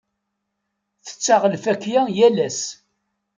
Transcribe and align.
Tetteɣ 1.05 1.41
lfakya 1.53 2.01
yal 2.17 2.37
ass. 2.47 2.61